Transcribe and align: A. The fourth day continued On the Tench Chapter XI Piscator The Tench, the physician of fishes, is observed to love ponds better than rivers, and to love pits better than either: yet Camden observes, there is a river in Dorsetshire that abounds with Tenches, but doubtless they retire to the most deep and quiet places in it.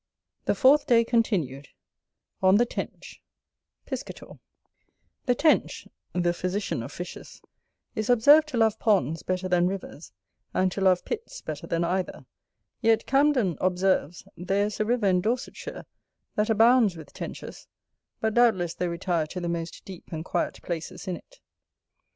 A. 0.01 0.47
The 0.47 0.55
fourth 0.55 0.87
day 0.87 1.03
continued 1.03 1.67
On 2.41 2.55
the 2.55 2.65
Tench 2.65 3.21
Chapter 3.21 3.27
XI 3.27 3.89
Piscator 3.89 4.39
The 5.27 5.35
Tench, 5.35 5.87
the 6.13 6.33
physician 6.33 6.81
of 6.81 6.91
fishes, 6.91 7.39
is 7.93 8.09
observed 8.09 8.47
to 8.47 8.57
love 8.57 8.79
ponds 8.79 9.21
better 9.21 9.47
than 9.47 9.67
rivers, 9.67 10.11
and 10.55 10.71
to 10.71 10.81
love 10.81 11.05
pits 11.05 11.39
better 11.41 11.67
than 11.67 11.83
either: 11.83 12.25
yet 12.81 13.05
Camden 13.05 13.59
observes, 13.61 14.25
there 14.35 14.65
is 14.65 14.79
a 14.79 14.85
river 14.85 15.05
in 15.05 15.21
Dorsetshire 15.21 15.85
that 16.33 16.49
abounds 16.49 16.97
with 16.97 17.13
Tenches, 17.13 17.67
but 18.19 18.33
doubtless 18.33 18.73
they 18.73 18.87
retire 18.87 19.27
to 19.27 19.39
the 19.39 19.47
most 19.49 19.85
deep 19.85 20.05
and 20.11 20.25
quiet 20.25 20.63
places 20.63 21.07
in 21.07 21.15
it. 21.17 21.39